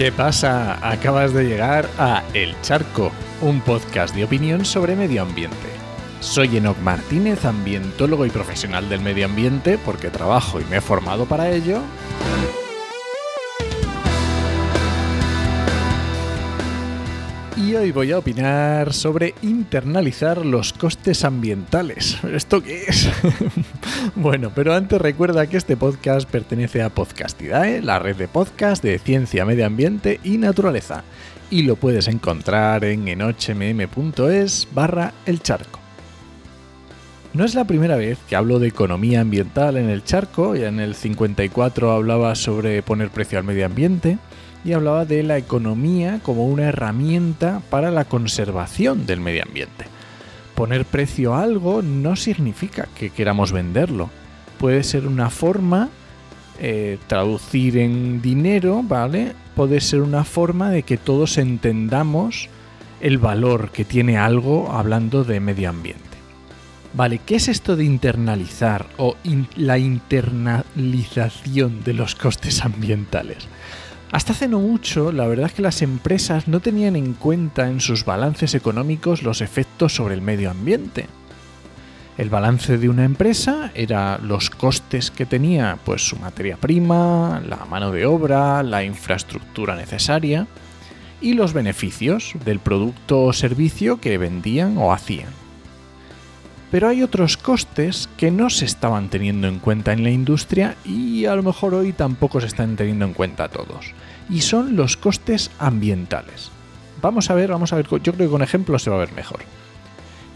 ¿Qué 0.00 0.10
pasa? 0.10 0.78
Acabas 0.80 1.34
de 1.34 1.44
llegar 1.44 1.86
a 1.98 2.24
El 2.32 2.58
Charco, 2.62 3.12
un 3.42 3.60
podcast 3.60 4.14
de 4.14 4.24
opinión 4.24 4.64
sobre 4.64 4.96
medio 4.96 5.20
ambiente. 5.20 5.68
Soy 6.20 6.56
Enoc 6.56 6.78
Martínez, 6.78 7.44
ambientólogo 7.44 8.24
y 8.24 8.30
profesional 8.30 8.88
del 8.88 9.02
medio 9.02 9.26
ambiente, 9.26 9.76
porque 9.76 10.08
trabajo 10.08 10.58
y 10.58 10.64
me 10.64 10.78
he 10.78 10.80
formado 10.80 11.26
para 11.26 11.50
ello. 11.50 11.80
Y 17.62 17.74
hoy 17.74 17.92
voy 17.92 18.10
a 18.10 18.18
opinar 18.18 18.94
sobre 18.94 19.34
internalizar 19.42 20.46
los 20.46 20.72
costes 20.72 21.26
ambientales. 21.26 22.16
¿Esto 22.32 22.62
qué 22.62 22.84
es? 22.88 23.10
bueno, 24.14 24.50
pero 24.54 24.74
antes 24.74 24.98
recuerda 24.98 25.46
que 25.46 25.58
este 25.58 25.76
podcast 25.76 26.28
pertenece 26.28 26.80
a 26.80 26.88
Podcastidae, 26.88 27.82
la 27.82 27.98
red 27.98 28.16
de 28.16 28.28
podcast 28.28 28.82
de 28.82 28.98
ciencia, 28.98 29.44
medio 29.44 29.66
ambiente 29.66 30.20
y 30.24 30.38
naturaleza. 30.38 31.04
Y 31.50 31.64
lo 31.64 31.76
puedes 31.76 32.08
encontrar 32.08 32.82
en 32.84 33.06
enochmm.es 33.06 34.68
barra 34.72 35.12
el 35.26 35.42
charco. 35.42 35.80
No 37.34 37.44
es 37.44 37.54
la 37.54 37.66
primera 37.66 37.96
vez 37.96 38.18
que 38.26 38.36
hablo 38.36 38.58
de 38.58 38.68
economía 38.68 39.20
ambiental 39.20 39.76
en 39.76 39.90
el 39.90 40.02
charco, 40.02 40.56
ya 40.56 40.68
en 40.68 40.80
el 40.80 40.94
54 40.94 41.92
hablaba 41.92 42.34
sobre 42.36 42.82
poner 42.82 43.10
precio 43.10 43.38
al 43.38 43.44
medio 43.44 43.66
ambiente, 43.66 44.18
y 44.64 44.72
hablaba 44.72 45.04
de 45.04 45.22
la 45.22 45.38
economía 45.38 46.20
como 46.22 46.46
una 46.46 46.64
herramienta 46.64 47.62
para 47.70 47.90
la 47.90 48.04
conservación 48.04 49.06
del 49.06 49.20
medio 49.20 49.42
ambiente. 49.42 49.86
Poner 50.54 50.84
precio 50.84 51.34
a 51.34 51.42
algo 51.42 51.82
no 51.82 52.16
significa 52.16 52.88
que 52.94 53.10
queramos 53.10 53.52
venderlo. 53.52 54.10
Puede 54.58 54.82
ser 54.82 55.06
una 55.06 55.30
forma, 55.30 55.88
eh, 56.58 56.98
traducir 57.06 57.78
en 57.78 58.20
dinero, 58.20 58.82
¿vale? 58.82 59.32
Puede 59.56 59.80
ser 59.80 60.02
una 60.02 60.24
forma 60.24 60.70
de 60.70 60.82
que 60.82 60.98
todos 60.98 61.38
entendamos 61.38 62.50
el 63.00 63.18
valor 63.18 63.70
que 63.70 63.86
tiene 63.86 64.18
algo 64.18 64.70
hablando 64.70 65.24
de 65.24 65.40
medio 65.40 65.70
ambiente. 65.70 66.10
Vale, 66.92 67.20
¿qué 67.24 67.36
es 67.36 67.46
esto 67.48 67.76
de 67.76 67.84
internalizar 67.84 68.86
o 68.96 69.14
la 69.56 69.78
internalización 69.78 71.84
de 71.84 71.94
los 71.94 72.16
costes 72.16 72.64
ambientales? 72.64 73.46
Hasta 74.12 74.32
hace 74.32 74.48
no 74.48 74.58
mucho, 74.58 75.12
la 75.12 75.28
verdad 75.28 75.46
es 75.46 75.52
que 75.52 75.62
las 75.62 75.82
empresas 75.82 76.48
no 76.48 76.58
tenían 76.58 76.96
en 76.96 77.14
cuenta 77.14 77.68
en 77.68 77.80
sus 77.80 78.04
balances 78.04 78.54
económicos 78.54 79.22
los 79.22 79.40
efectos 79.40 79.94
sobre 79.94 80.14
el 80.14 80.22
medio 80.22 80.50
ambiente. 80.50 81.06
El 82.18 82.28
balance 82.28 82.76
de 82.76 82.88
una 82.88 83.04
empresa 83.04 83.70
era 83.74 84.18
los 84.18 84.50
costes 84.50 85.12
que 85.12 85.26
tenía, 85.26 85.78
pues 85.84 86.02
su 86.02 86.16
materia 86.16 86.56
prima, 86.56 87.40
la 87.48 87.64
mano 87.66 87.92
de 87.92 88.04
obra, 88.04 88.64
la 88.64 88.82
infraestructura 88.82 89.76
necesaria 89.76 90.48
y 91.20 91.34
los 91.34 91.52
beneficios 91.52 92.34
del 92.44 92.58
producto 92.58 93.22
o 93.22 93.32
servicio 93.32 94.00
que 94.00 94.18
vendían 94.18 94.76
o 94.76 94.92
hacían. 94.92 95.30
Pero 96.70 96.88
hay 96.88 97.02
otros 97.02 97.36
costes 97.36 98.08
que 98.16 98.30
no 98.30 98.48
se 98.48 98.64
estaban 98.64 99.08
teniendo 99.08 99.48
en 99.48 99.58
cuenta 99.58 99.92
en 99.92 100.04
la 100.04 100.10
industria 100.10 100.76
y 100.84 101.24
a 101.24 101.34
lo 101.34 101.42
mejor 101.42 101.74
hoy 101.74 101.92
tampoco 101.92 102.40
se 102.40 102.46
están 102.46 102.76
teniendo 102.76 103.04
en 103.04 103.12
cuenta 103.12 103.48
todos. 103.48 103.92
Y 104.28 104.42
son 104.42 104.76
los 104.76 104.96
costes 104.96 105.50
ambientales. 105.58 106.50
Vamos 107.02 107.28
a 107.30 107.34
ver, 107.34 107.50
vamos 107.50 107.72
a 107.72 107.76
ver, 107.76 107.86
yo 107.88 108.12
creo 108.12 108.28
que 108.28 108.28
con 108.28 108.42
ejemplos 108.42 108.82
se 108.82 108.90
va 108.90 108.96
a 108.96 109.00
ver 109.00 109.12
mejor. 109.12 109.40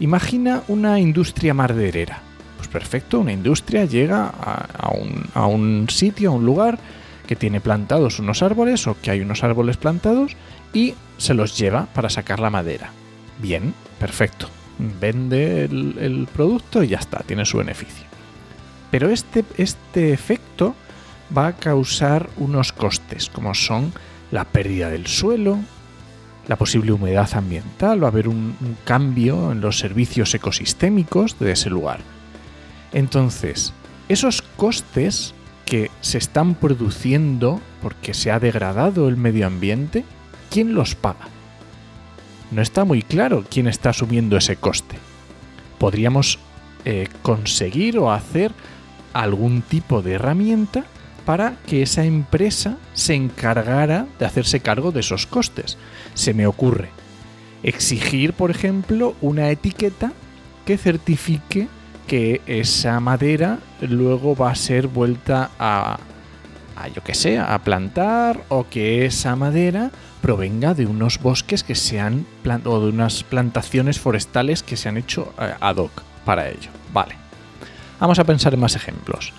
Imagina 0.01 0.63
una 0.67 0.99
industria 0.99 1.53
maderera. 1.53 2.19
Pues 2.57 2.67
perfecto, 2.67 3.19
una 3.19 3.31
industria 3.31 3.85
llega 3.85 4.27
a, 4.27 4.89
un, 4.89 5.25
a 5.33 5.45
un 5.45 5.87
sitio, 5.89 6.31
a 6.31 6.33
un 6.33 6.45
lugar 6.45 6.79
que 7.27 7.37
tiene 7.37 7.61
plantados 7.61 8.19
unos 8.19 8.43
árboles 8.43 8.87
o 8.87 8.97
que 9.01 9.11
hay 9.11 9.21
unos 9.21 9.43
árboles 9.43 9.77
plantados 9.77 10.35
y 10.73 10.95
se 11.17 11.33
los 11.33 11.57
lleva 11.57 11.85
para 11.93 12.09
sacar 12.09 12.41
la 12.41 12.49
madera. 12.49 12.91
Bien, 13.39 13.73
perfecto 13.99 14.49
vende 14.77 15.65
el, 15.65 16.27
producto 16.33 16.83
y 16.83 16.89
ya 16.89 16.97
está, 16.97 17.19
tiene 17.19 17.45
su 17.45 17.57
beneficio. 17.57 18.05
Pero 18.91 19.09
este, 19.09 19.43
este 19.57 20.13
efecto 20.13 20.75
va 21.35 21.47
a 21.47 21.53
causar 21.53 22.29
unos 22.37 22.71
costes, 22.71 23.29
como 23.29 23.53
son 23.53 23.93
la 24.31 24.45
pérdida 24.45 24.89
del 24.89 25.07
suelo, 25.07 25.59
la 26.47 26.55
posible 26.55 26.91
humedad 26.91 27.29
ambiental, 27.33 28.03
va 28.03 28.07
a 28.07 28.11
haber 28.11 28.27
un, 28.27 28.55
cambio 28.85 29.51
en 29.51 29.61
los 29.61 29.79
servicios 29.79 30.33
ecosistémicos 30.33 31.39
de 31.39 31.51
ese 31.51 31.69
lugar. 31.69 31.99
Entonces, 32.93 33.73
esos 34.09 34.41
costes 34.41 35.33
que 35.65 35.89
se 36.01 36.19
están 36.19 36.53
produciendo 36.55 37.59
porque 37.81 38.13
se 38.13 38.31
ha 38.31 38.39
degradado 38.39 39.09
el 39.09 39.17
medio 39.17 39.47
ambiente, 39.47 40.05
¿quién 40.51 40.75
los 40.75 40.93
paga? 40.93 41.27
No 42.51 42.61
está 42.61 42.85
muy 42.85 43.01
claro 43.01 43.43
quién 43.49 43.67
está 43.67 43.89
asumiendo 43.89 44.37
ese 44.37 44.55
coste. 44.55 44.97
Podríamos 45.77 46.39
eh, 46.85 47.07
conseguir 47.21 47.97
o 47.97 48.11
hacer 48.11 48.51
algún 49.13 49.61
tipo 49.61 50.01
de 50.01 50.13
herramienta 50.13 50.85
para 51.25 51.57
que 51.65 51.81
esa 51.81 52.05
empresa 52.05 52.77
se 52.93 53.15
encargara 53.15 54.07
de 54.19 54.25
hacerse 54.25 54.59
cargo 54.59 54.91
de 54.91 54.99
esos 54.99 55.25
costes. 55.25 55.77
Se 56.13 56.33
me 56.33 56.47
ocurre 56.47 56.89
exigir, 57.63 58.33
por 58.33 58.51
ejemplo, 58.51 59.15
una 59.21 59.49
etiqueta 59.49 60.13
que 60.65 60.77
certifique 60.77 61.67
que 62.07 62.41
esa 62.45 62.99
madera 62.99 63.59
luego 63.81 64.35
va 64.35 64.51
a 64.51 64.55
ser 64.55 64.87
vuelta 64.87 65.49
a, 65.57 65.97
a 66.75 66.87
yo 66.87 67.03
que 67.03 67.13
sé, 67.13 67.39
a 67.39 67.57
plantar 67.59 68.43
o 68.49 68.67
que 68.69 69.05
esa 69.05 69.35
madera 69.35 69.91
provenga 70.21 70.73
de 70.73 70.85
unos 70.85 71.19
bosques 71.19 71.63
que 71.63 71.75
se 71.75 71.99
han 71.99 72.25
o 72.65 72.79
de 72.79 72.89
unas 72.89 73.23
plantaciones 73.23 73.99
forestales 73.99 74.63
que 74.63 74.77
se 74.77 74.89
han 74.89 74.97
hecho 74.97 75.33
eh, 75.39 75.53
ad 75.59 75.77
hoc 75.77 76.01
para 76.25 76.49
ello. 76.49 76.71
Vale. 76.93 77.15
Vamos 77.99 78.19
a 78.19 78.23
pensar 78.23 78.53
en 78.53 78.59
más 78.59 78.75
ejemplos. 78.75 79.33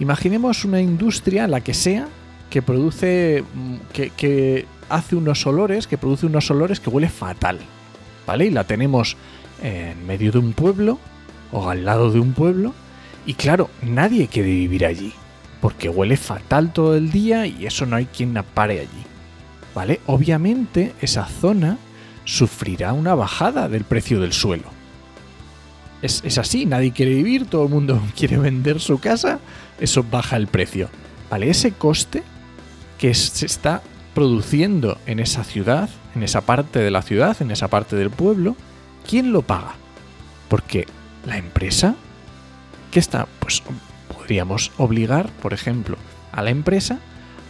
Imaginemos 0.00 0.64
una 0.64 0.80
industria, 0.80 1.46
la 1.46 1.60
que 1.60 1.72
sea, 1.72 2.08
que 2.50 2.62
produce. 2.62 3.44
Mm, 3.54 3.76
que, 3.92 4.10
que 4.10 4.66
hace 4.88 5.16
unos 5.16 5.46
olores, 5.46 5.86
que 5.86 5.98
produce 5.98 6.26
unos 6.26 6.50
olores 6.50 6.80
que 6.80 6.90
huele 6.90 7.08
fatal. 7.08 7.58
¿Vale? 8.26 8.46
Y 8.46 8.50
la 8.50 8.64
tenemos 8.64 9.16
en 9.62 10.06
medio 10.06 10.32
de 10.32 10.38
un 10.38 10.52
pueblo 10.52 10.98
o 11.52 11.70
al 11.70 11.84
lado 11.84 12.10
de 12.10 12.20
un 12.20 12.32
pueblo. 12.32 12.74
Y 13.26 13.34
claro, 13.34 13.70
nadie 13.82 14.28
quiere 14.28 14.50
vivir 14.50 14.84
allí. 14.84 15.14
Porque 15.64 15.88
huele 15.88 16.18
fatal 16.18 16.74
todo 16.74 16.94
el 16.94 17.10
día 17.10 17.46
y 17.46 17.64
eso 17.64 17.86
no 17.86 17.96
hay 17.96 18.04
quien 18.04 18.34
pare 18.52 18.80
allí. 18.80 19.04
¿vale? 19.74 19.98
Obviamente 20.04 20.92
esa 21.00 21.24
zona 21.24 21.78
sufrirá 22.26 22.92
una 22.92 23.14
bajada 23.14 23.70
del 23.70 23.84
precio 23.84 24.20
del 24.20 24.34
suelo. 24.34 24.64
Es, 26.02 26.36
así, 26.36 26.66
nadie 26.66 26.92
quiere 26.92 27.14
vivir, 27.14 27.46
todo 27.46 27.62
el 27.64 27.70
mundo 27.70 27.98
quiere 28.14 28.36
vender 28.36 28.78
su 28.78 29.00
casa, 29.00 29.40
eso 29.80 30.04
baja 30.04 30.36
el 30.36 30.48
precio. 30.48 30.90
¿Vale? 31.30 31.48
Ese 31.48 31.72
coste 31.72 32.22
que 32.98 33.14
se 33.14 33.46
está 33.46 33.80
produciendo 34.14 34.98
en 35.06 35.18
esa 35.18 35.44
ciudad, 35.44 35.88
en 36.14 36.24
esa 36.24 36.42
parte 36.42 36.80
de 36.80 36.90
la 36.90 37.00
ciudad, 37.00 37.40
en 37.40 37.50
esa 37.50 37.68
parte 37.68 37.96
del 37.96 38.10
pueblo, 38.10 38.54
¿quién 39.08 39.32
lo 39.32 39.40
paga? 39.40 39.76
Porque 40.50 40.86
la 41.24 41.38
empresa, 41.38 41.94
¿qué 42.90 42.98
está? 42.98 43.26
Pues 43.38 43.62
podríamos 44.24 44.72
obligar, 44.78 45.28
por 45.42 45.52
ejemplo, 45.52 45.98
a 46.32 46.40
la 46.40 46.48
empresa 46.48 46.98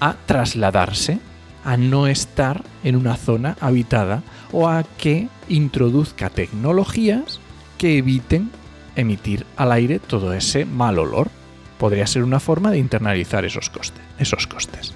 a 0.01 0.17
trasladarse 0.27 1.21
a 1.65 1.77
no 1.77 2.09
estar 2.09 2.65
en 2.83 2.97
una 2.97 3.15
zona 3.17 3.57
habitada 3.61 4.25
o 4.51 4.69
a 4.69 4.83
que 4.83 5.29
introduzca 5.49 6.31
tecnologías 6.31 7.39
que 7.79 7.97
eviten 7.99 8.51
emitir 8.97 9.47
al 9.57 9.71
aire 9.71 10.01
todo 10.01 10.33
ese 10.33 10.65
mal 10.65 10.99
olor. 10.99 11.31
Podría 11.79 12.09
ser 12.09 12.25
una 12.25 12.41
forma 12.41 12.73
de 12.73 12.79
internalizar 12.79 13.45
esos 13.45 13.71
costes. 13.71 14.03
Esos 14.19 14.49
costes. 14.49 14.95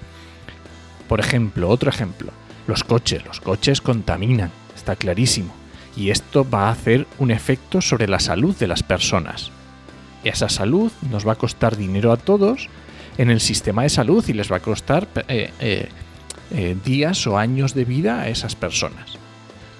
Por 1.07 1.21
ejemplo, 1.21 1.69
otro 1.69 1.89
ejemplo, 1.89 2.33
los 2.67 2.83
coches. 2.83 3.25
Los 3.25 3.39
coches 3.39 3.79
contaminan, 3.79 4.51
está 4.75 4.97
clarísimo. 4.97 5.53
Y 5.95 6.09
esto 6.09 6.47
va 6.47 6.67
a 6.67 6.71
hacer 6.71 7.07
un 7.19 7.31
efecto 7.31 7.79
sobre 7.79 8.09
la 8.09 8.19
salud 8.19 8.53
de 8.57 8.67
las 8.67 8.83
personas. 8.83 9.53
Esa 10.23 10.49
salud 10.49 10.91
nos 11.09 11.27
va 11.27 11.33
a 11.33 11.37
costar 11.37 11.77
dinero 11.77 12.11
a 12.11 12.17
todos 12.17 12.69
en 13.17 13.29
el 13.29 13.39
sistema 13.39 13.83
de 13.83 13.89
salud 13.89 14.23
y 14.27 14.33
les 14.33 14.51
va 14.51 14.57
a 14.57 14.61
costar 14.61 15.07
eh, 15.27 15.51
eh, 15.59 15.89
eh, 16.51 16.77
días 16.83 17.25
o 17.27 17.37
años 17.37 17.73
de 17.73 17.85
vida 17.85 18.21
a 18.21 18.29
esas 18.29 18.55
personas. 18.55 19.17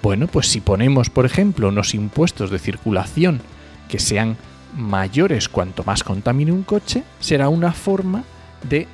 Bueno, 0.02 0.26
pues 0.28 0.48
si 0.48 0.60
ponemos, 0.60 1.10
por 1.10 1.26
ejemplo, 1.26 1.68
unos 1.68 1.94
impuestos 1.94 2.50
de 2.50 2.58
circulación 2.58 3.40
que 3.88 3.98
sean 3.98 4.36
mayores 4.76 5.48
cuanto 5.48 5.84
más 5.84 6.04
contamine 6.04 6.52
un 6.52 6.62
coche, 6.62 7.02
será 7.18 7.48
una 7.48 7.72
forma 7.72 8.24
de 8.68 8.86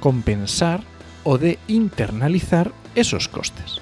compensar 0.00 0.82
o 1.24 1.38
de 1.38 1.58
internalizar 1.66 2.72
esos 2.94 3.28
costes. 3.28 3.80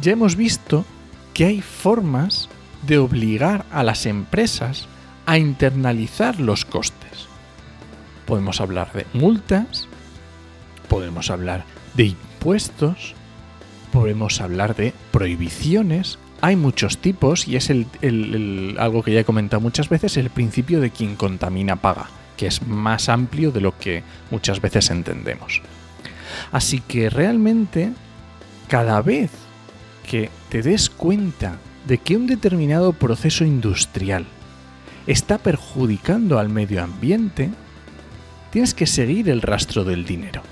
Ya 0.00 0.12
hemos 0.12 0.36
visto 0.36 0.84
que 1.34 1.46
hay 1.46 1.62
formas 1.62 2.48
de 2.86 2.98
obligar 2.98 3.64
a 3.72 3.82
las 3.82 4.06
empresas 4.06 4.86
a 5.28 5.36
internalizar 5.36 6.40
los 6.40 6.64
costes. 6.64 7.28
Podemos 8.24 8.62
hablar 8.62 8.90
de 8.94 9.04
multas, 9.12 9.86
podemos 10.88 11.30
hablar 11.30 11.66
de 11.92 12.06
impuestos, 12.06 13.14
podemos 13.92 14.40
hablar 14.40 14.74
de 14.74 14.94
prohibiciones. 15.10 16.18
Hay 16.40 16.56
muchos 16.56 16.96
tipos 16.96 17.46
y 17.46 17.56
es 17.56 17.70
algo 18.78 19.02
que 19.02 19.12
ya 19.12 19.20
he 19.20 19.24
comentado 19.24 19.60
muchas 19.60 19.90
veces, 19.90 20.16
el 20.16 20.30
principio 20.30 20.80
de 20.80 20.90
quien 20.90 21.14
contamina 21.14 21.76
paga, 21.76 22.06
que 22.38 22.46
es 22.46 22.66
más 22.66 23.10
amplio 23.10 23.52
de 23.52 23.60
lo 23.60 23.76
que 23.78 24.04
muchas 24.30 24.62
veces 24.62 24.88
entendemos. 24.88 25.60
Así 26.52 26.80
que 26.80 27.10
realmente, 27.10 27.92
cada 28.66 29.02
vez 29.02 29.30
que 30.08 30.30
te 30.48 30.62
des 30.62 30.88
cuenta 30.88 31.58
de 31.86 31.98
que 31.98 32.16
un 32.16 32.26
determinado 32.26 32.94
proceso 32.94 33.44
industrial 33.44 34.24
está 35.08 35.38
perjudicando 35.38 36.38
al 36.38 36.50
medio 36.50 36.84
ambiente, 36.84 37.50
tienes 38.50 38.74
que 38.74 38.86
seguir 38.86 39.30
el 39.30 39.40
rastro 39.40 39.82
del 39.82 40.04
dinero. 40.04 40.42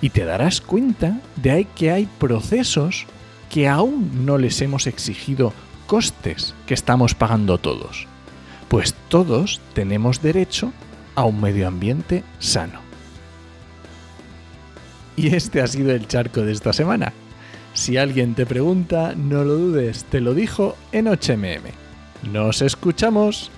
Y 0.00 0.10
te 0.10 0.24
darás 0.24 0.62
cuenta 0.62 1.20
de 1.36 1.66
que 1.76 1.90
hay 1.90 2.08
procesos 2.18 3.06
que 3.50 3.68
aún 3.68 4.24
no 4.24 4.38
les 4.38 4.60
hemos 4.62 4.86
exigido 4.86 5.52
costes 5.86 6.54
que 6.66 6.72
estamos 6.72 7.14
pagando 7.14 7.58
todos. 7.58 8.06
Pues 8.68 8.94
todos 9.08 9.60
tenemos 9.74 10.22
derecho 10.22 10.72
a 11.14 11.24
un 11.24 11.40
medio 11.40 11.68
ambiente 11.68 12.24
sano. 12.38 12.80
Y 15.14 15.34
este 15.34 15.60
ha 15.60 15.66
sido 15.66 15.92
el 15.92 16.06
charco 16.06 16.40
de 16.40 16.52
esta 16.52 16.72
semana. 16.72 17.12
Si 17.74 17.98
alguien 17.98 18.34
te 18.34 18.46
pregunta, 18.46 19.14
no 19.14 19.44
lo 19.44 19.54
dudes, 19.56 20.04
te 20.04 20.20
lo 20.20 20.32
dijo 20.32 20.76
en 20.92 21.06
8mm. 21.06 21.60
Nos 22.32 22.62
escuchamos. 22.62 23.50